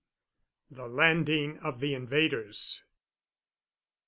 [0.71, 2.85] THE LANDING OF THE INVADERS.